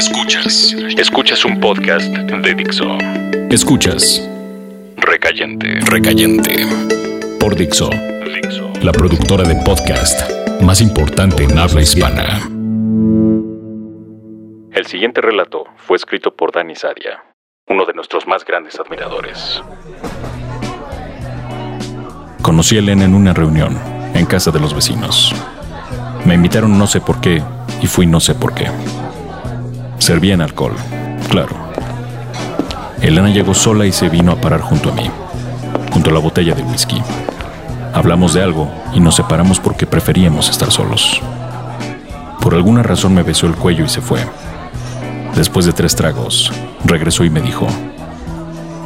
Escuchas. 0.00 0.74
Escuchas 0.96 1.44
un 1.44 1.60
podcast 1.60 2.06
de 2.06 2.54
Dixo. 2.54 2.96
Escuchas. 3.50 4.26
Recayente. 4.96 5.78
Recayente. 5.82 6.64
Por 7.38 7.54
Dixo. 7.54 7.90
Dixo. 7.90 8.72
La 8.80 8.92
productora 8.92 9.46
de 9.46 9.56
podcast 9.56 10.22
más 10.62 10.80
importante 10.80 11.44
en 11.44 11.58
habla 11.58 11.82
hispana. 11.82 12.38
El 14.72 14.86
siguiente 14.86 15.20
relato 15.20 15.66
fue 15.76 15.98
escrito 15.98 16.34
por 16.34 16.50
Dani 16.50 16.74
Sadia, 16.76 17.22
uno 17.68 17.84
de 17.84 17.92
nuestros 17.92 18.26
más 18.26 18.42
grandes 18.46 18.80
admiradores. 18.80 19.62
Conocí 22.40 22.76
a 22.76 22.78
Elena 22.78 23.04
en 23.04 23.14
una 23.14 23.34
reunión, 23.34 23.78
en 24.14 24.24
casa 24.24 24.50
de 24.50 24.60
los 24.60 24.72
vecinos. 24.72 25.34
Me 26.24 26.36
invitaron 26.36 26.78
no 26.78 26.86
sé 26.86 27.02
por 27.02 27.20
qué 27.20 27.42
y 27.82 27.86
fui 27.86 28.06
no 28.06 28.18
sé 28.18 28.34
por 28.34 28.54
qué. 28.54 28.70
Servían 30.00 30.40
alcohol, 30.40 30.74
claro. 31.28 31.54
Elena 33.02 33.28
llegó 33.28 33.52
sola 33.52 33.84
y 33.84 33.92
se 33.92 34.08
vino 34.08 34.32
a 34.32 34.40
parar 34.40 34.62
junto 34.62 34.88
a 34.88 34.92
mí, 34.92 35.08
junto 35.92 36.08
a 36.08 36.12
la 36.12 36.18
botella 36.18 36.54
de 36.54 36.62
whisky. 36.62 37.02
Hablamos 37.92 38.32
de 38.32 38.42
algo 38.42 38.70
y 38.94 39.00
nos 39.00 39.16
separamos 39.16 39.60
porque 39.60 39.86
preferíamos 39.86 40.48
estar 40.48 40.72
solos. 40.72 41.20
Por 42.40 42.54
alguna 42.54 42.82
razón 42.82 43.14
me 43.14 43.22
besó 43.22 43.46
el 43.46 43.54
cuello 43.54 43.84
y 43.84 43.90
se 43.90 44.00
fue. 44.00 44.20
Después 45.36 45.66
de 45.66 45.74
tres 45.74 45.94
tragos, 45.94 46.50
regresó 46.84 47.22
y 47.24 47.30
me 47.30 47.42
dijo, 47.42 47.68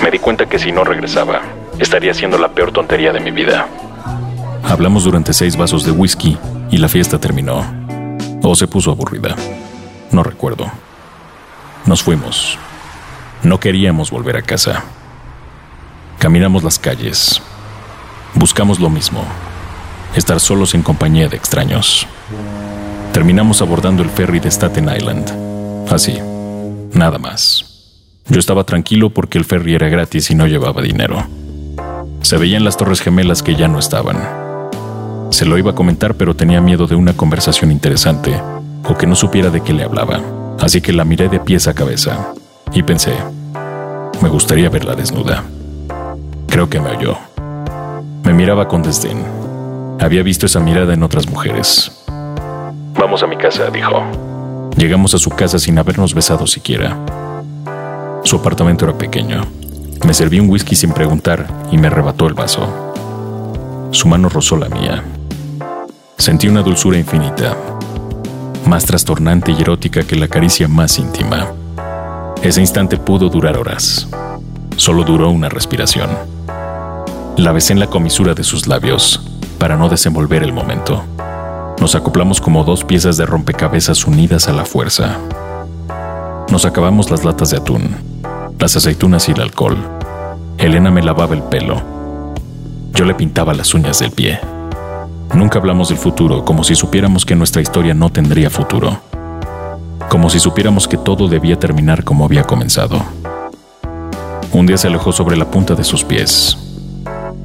me 0.00 0.12
di 0.12 0.20
cuenta 0.20 0.46
que 0.46 0.60
si 0.60 0.70
no 0.70 0.84
regresaba, 0.84 1.40
estaría 1.80 2.12
haciendo 2.12 2.38
la 2.38 2.50
peor 2.50 2.70
tontería 2.72 3.12
de 3.12 3.20
mi 3.20 3.32
vida. 3.32 3.66
Hablamos 4.62 5.02
durante 5.02 5.32
seis 5.32 5.56
vasos 5.56 5.84
de 5.84 5.90
whisky 5.90 6.38
y 6.70 6.78
la 6.78 6.88
fiesta 6.88 7.18
terminó. 7.18 7.64
O 8.42 8.54
se 8.54 8.68
puso 8.68 8.92
aburrida. 8.92 9.34
No 10.12 10.22
recuerdo. 10.22 10.70
Nos 11.86 12.02
fuimos. 12.02 12.58
No 13.42 13.58
queríamos 13.58 14.10
volver 14.10 14.36
a 14.36 14.42
casa. 14.42 14.84
Caminamos 16.18 16.62
las 16.62 16.78
calles. 16.78 17.40
Buscamos 18.34 18.78
lo 18.78 18.90
mismo. 18.90 19.24
Estar 20.14 20.40
solos 20.40 20.74
en 20.74 20.82
compañía 20.82 21.28
de 21.28 21.36
extraños. 21.36 22.06
Terminamos 23.12 23.62
abordando 23.62 24.02
el 24.02 24.10
ferry 24.10 24.40
de 24.40 24.50
Staten 24.50 24.88
Island. 24.94 25.90
Así. 25.90 26.18
Nada 26.92 27.18
más. 27.18 27.64
Yo 28.28 28.38
estaba 28.38 28.64
tranquilo 28.64 29.10
porque 29.10 29.38
el 29.38 29.44
ferry 29.44 29.74
era 29.74 29.88
gratis 29.88 30.30
y 30.30 30.34
no 30.34 30.46
llevaba 30.46 30.82
dinero. 30.82 31.26
Se 32.22 32.36
veían 32.36 32.64
las 32.64 32.76
torres 32.76 33.00
gemelas 33.00 33.42
que 33.42 33.56
ya 33.56 33.68
no 33.68 33.78
estaban. 33.78 34.18
Se 35.30 35.46
lo 35.46 35.58
iba 35.58 35.72
a 35.72 35.74
comentar, 35.74 36.14
pero 36.14 36.36
tenía 36.36 36.60
miedo 36.60 36.86
de 36.86 36.94
una 36.94 37.16
conversación 37.16 37.72
interesante 37.72 38.40
o 38.84 38.96
que 38.96 39.06
no 39.06 39.16
supiera 39.16 39.50
de 39.50 39.62
qué 39.62 39.72
le 39.72 39.84
hablaba. 39.84 40.20
Así 40.60 40.80
que 40.80 40.92
la 40.92 41.04
miré 41.04 41.28
de 41.28 41.40
pies 41.40 41.66
a 41.68 41.74
cabeza 41.74 42.34
y 42.72 42.82
pensé, 42.82 43.14
me 44.22 44.28
gustaría 44.28 44.68
verla 44.68 44.94
desnuda. 44.94 45.42
Creo 46.46 46.68
que 46.68 46.80
me 46.80 46.90
oyó. 46.90 47.16
Me 48.24 48.34
miraba 48.34 48.68
con 48.68 48.82
desdén. 48.82 49.24
Había 49.98 50.22
visto 50.22 50.46
esa 50.46 50.60
mirada 50.60 50.92
en 50.92 51.02
otras 51.02 51.28
mujeres. 51.28 51.90
Vamos 52.94 53.22
a 53.22 53.26
mi 53.26 53.36
casa, 53.36 53.70
dijo. 53.70 54.02
Llegamos 54.76 55.14
a 55.14 55.18
su 55.18 55.30
casa 55.30 55.58
sin 55.58 55.78
habernos 55.78 56.14
besado 56.14 56.46
siquiera. 56.46 56.96
Su 58.24 58.36
apartamento 58.36 58.84
era 58.84 58.96
pequeño. 58.96 59.42
Me 60.06 60.14
serví 60.14 60.40
un 60.40 60.50
whisky 60.50 60.76
sin 60.76 60.92
preguntar 60.92 61.46
y 61.70 61.78
me 61.78 61.86
arrebató 61.86 62.26
el 62.26 62.34
vaso. 62.34 62.68
Su 63.90 64.08
mano 64.08 64.28
rozó 64.28 64.56
la 64.56 64.68
mía. 64.68 65.02
Sentí 66.18 66.48
una 66.48 66.62
dulzura 66.62 66.98
infinita, 66.98 67.56
más 68.70 68.86
trastornante 68.86 69.50
y 69.50 69.60
erótica 69.60 70.04
que 70.04 70.14
la 70.14 70.28
caricia 70.28 70.68
más 70.68 71.00
íntima. 71.00 71.48
Ese 72.40 72.60
instante 72.60 72.96
pudo 72.98 73.28
durar 73.28 73.56
horas. 73.58 74.06
Solo 74.76 75.02
duró 75.02 75.28
una 75.30 75.48
respiración. 75.48 76.08
La 77.36 77.50
besé 77.50 77.72
en 77.72 77.80
la 77.80 77.88
comisura 77.88 78.32
de 78.32 78.44
sus 78.44 78.68
labios 78.68 79.28
para 79.58 79.76
no 79.76 79.88
desenvolver 79.88 80.44
el 80.44 80.52
momento. 80.52 81.02
Nos 81.80 81.96
acoplamos 81.96 82.40
como 82.40 82.62
dos 82.62 82.84
piezas 82.84 83.16
de 83.16 83.26
rompecabezas 83.26 84.06
unidas 84.06 84.46
a 84.46 84.52
la 84.52 84.64
fuerza. 84.64 85.18
Nos 86.48 86.64
acabamos 86.64 87.10
las 87.10 87.24
latas 87.24 87.50
de 87.50 87.56
atún, 87.56 87.96
las 88.60 88.76
aceitunas 88.76 89.28
y 89.28 89.32
el 89.32 89.40
alcohol. 89.40 89.78
Elena 90.58 90.92
me 90.92 91.02
lavaba 91.02 91.34
el 91.34 91.42
pelo. 91.42 91.82
Yo 92.94 93.04
le 93.04 93.14
pintaba 93.14 93.52
las 93.52 93.74
uñas 93.74 93.98
del 93.98 94.12
pie. 94.12 94.38
Nunca 95.34 95.58
hablamos 95.58 95.88
del 95.88 95.98
futuro 95.98 96.44
como 96.44 96.64
si 96.64 96.74
supiéramos 96.74 97.24
que 97.24 97.36
nuestra 97.36 97.62
historia 97.62 97.94
no 97.94 98.10
tendría 98.10 98.50
futuro. 98.50 99.00
Como 100.08 100.28
si 100.28 100.40
supiéramos 100.40 100.88
que 100.88 100.96
todo 100.96 101.28
debía 101.28 101.56
terminar 101.56 102.02
como 102.02 102.24
había 102.24 102.42
comenzado. 102.42 103.00
Un 104.52 104.66
día 104.66 104.76
se 104.76 104.88
alejó 104.88 105.12
sobre 105.12 105.36
la 105.36 105.48
punta 105.48 105.76
de 105.76 105.84
sus 105.84 106.02
pies. 106.02 106.58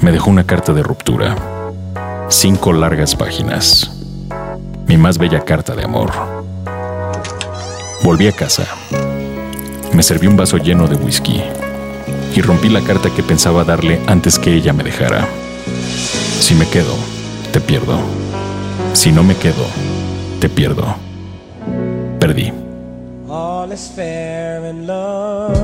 Me 0.00 0.12
dejó 0.12 0.30
una 0.30 0.44
carta 0.44 0.72
de 0.72 0.82
ruptura. 0.82 1.36
Cinco 2.30 2.72
largas 2.72 3.14
páginas. 3.14 3.90
Mi 4.86 4.96
más 4.96 5.18
bella 5.18 5.44
carta 5.44 5.74
de 5.74 5.84
amor. 5.84 6.10
Volví 8.02 8.26
a 8.26 8.32
casa. 8.32 8.66
Me 9.92 10.02
serví 10.02 10.26
un 10.26 10.36
vaso 10.36 10.56
lleno 10.56 10.86
de 10.88 10.96
whisky 10.96 11.42
y 12.34 12.40
rompí 12.40 12.70
la 12.70 12.80
carta 12.80 13.10
que 13.10 13.22
pensaba 13.22 13.62
darle 13.64 14.00
antes 14.06 14.38
que 14.38 14.54
ella 14.54 14.72
me 14.72 14.82
dejara. 14.82 15.28
Si 16.40 16.54
me 16.54 16.68
quedo, 16.68 16.96
te 17.54 17.60
pierdo. 17.60 17.96
Si 18.94 19.12
no 19.12 19.22
me 19.22 19.36
quedo, 19.36 19.64
te 20.40 20.48
pierdo. 20.48 20.96
Perdí. 22.18 22.52
All 23.28 23.70
is 23.70 23.88
fair 23.94 24.64
in 24.64 24.88
love. 24.88 25.54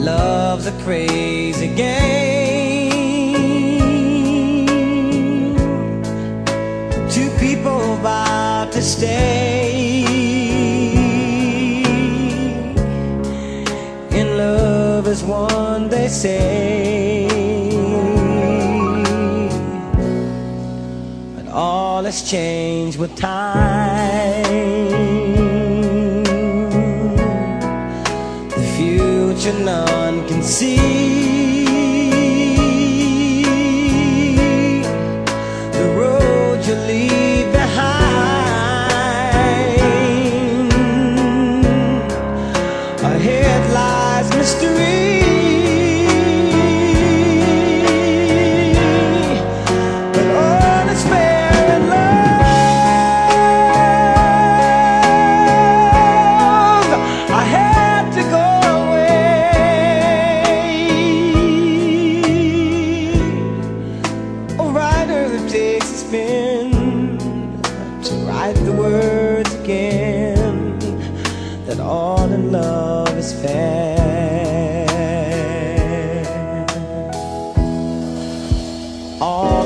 Love's 0.00 0.66
a 0.66 0.72
crazy 0.82 1.68
game. 1.68 2.88
Two 7.10 7.28
people 7.38 7.98
about 8.00 8.72
to 8.72 8.80
stay. 8.80 9.61
As 15.12 15.22
one, 15.22 15.90
they 15.90 16.08
say. 16.08 17.28
But 21.36 21.48
all 21.52 22.02
has 22.04 22.22
changed 22.22 22.98
with 22.98 23.14
time. 23.14 24.42
The 28.56 28.64
future 28.74 29.58
none 29.62 30.26
can 30.28 30.42
see. 30.42 31.66
The 35.72 35.86
road 35.94 36.64
you 36.64 36.74
leave 36.74 37.52
behind. 37.52 38.02
All 44.22 44.38
in 44.38 45.41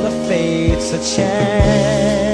the 0.07 0.29
fates 0.29 0.93
a 0.93 1.17
chance. 1.17 2.26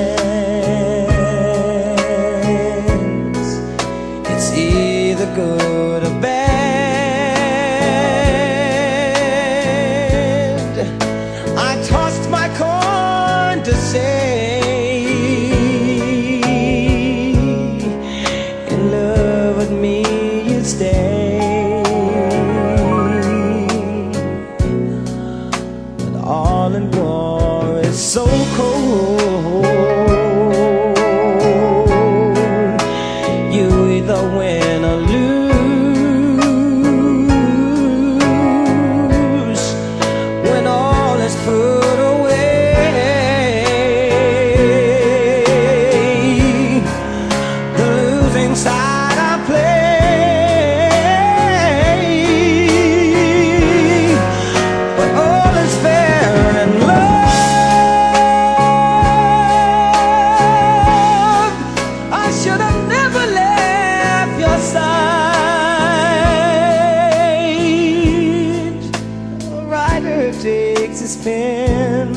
takes 70.92 71.00
his 71.00 71.16
pen 71.24 72.12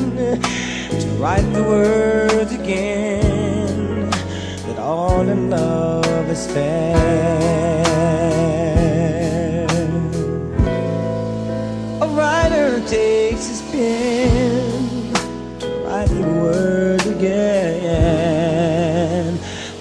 to 0.99 1.07
write 1.17 1.47
the 1.53 1.63
words 1.63 2.51
again 2.51 4.09
that 4.67 4.77
all 4.77 5.21
in 5.21 5.49
love 5.49 6.29
is 6.29 6.45
fair. 6.47 6.97
A 12.01 12.07
writer 12.17 12.81
takes 12.85 13.47
his 13.47 13.61
pen 13.71 15.13
to 15.61 15.67
write 15.85 16.09
the 16.09 16.27
words 16.41 17.05
again 17.05 17.39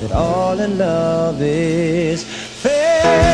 that 0.02 0.12
all 0.12 0.60
in 0.60 0.78
love 0.78 1.42
is 1.42 2.22
fair. 2.22 3.33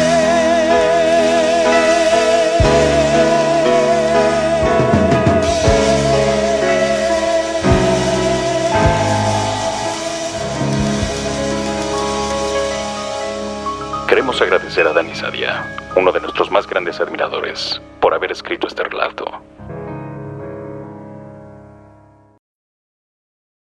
Queremos 14.20 14.42
agradecer 14.42 14.86
a 14.86 14.92
Dani 14.92 15.14
Sadia, 15.14 15.64
uno 15.96 16.12
de 16.12 16.20
nuestros 16.20 16.50
más 16.50 16.66
grandes 16.66 17.00
admiradores, 17.00 17.80
por 18.00 18.12
haber 18.12 18.30
escrito 18.30 18.66
este 18.66 18.82
relato. 18.82 19.24